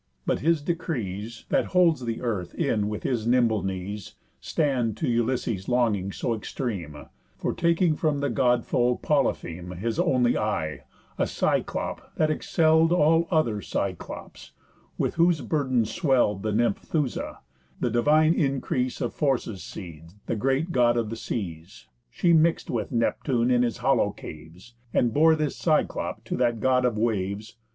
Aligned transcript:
But 0.25 0.39
his 0.39 0.63
decrees, 0.63 1.45
That 1.49 1.65
holds 1.77 2.05
the 2.05 2.23
earth 2.23 2.55
in 2.55 2.89
with 2.89 3.03
his 3.03 3.27
nimble 3.27 3.61
knees, 3.61 4.15
Stand 4.39 4.97
to 4.97 5.07
Ulysses' 5.07 5.69
longings 5.69 6.15
so 6.17 6.33
extreme, 6.33 6.97
For 7.37 7.53
taking 7.53 7.95
from 7.95 8.19
the 8.19 8.31
God 8.31 8.65
foe 8.65 8.95
Polypheme 8.97 9.69
His 9.77 9.99
only 9.99 10.35
eye; 10.35 10.85
a 11.19 11.27
Cyclop, 11.27 12.01
that 12.15 12.31
excell'd 12.31 12.91
All 12.91 13.27
other 13.29 13.61
Cyclops, 13.61 14.53
with 14.97 15.13
whose 15.17 15.41
burden 15.41 15.85
swell'd 15.85 16.41
The 16.41 16.51
nymph 16.51 16.79
Thoosa, 16.79 17.37
the 17.79 17.91
divine 17.91 18.33
increase 18.33 19.01
Of 19.01 19.13
Phorcys' 19.13 19.59
seed, 19.61 20.05
a 20.27 20.35
great 20.35 20.71
God 20.71 20.97
of 20.97 21.11
the 21.11 21.15
seas. 21.15 21.85
She 22.09 22.33
mix'd 22.33 22.71
with 22.71 22.91
Neptune 22.91 23.51
in 23.51 23.61
his 23.61 23.77
hollow 23.77 24.09
caves, 24.09 24.73
And 24.95 25.13
bore 25.13 25.35
this 25.35 25.55
Cyclop 25.57 26.23
to 26.23 26.35
that 26.37 26.59
God 26.59 26.85
of 26.85 26.97
waves. 26.97 27.55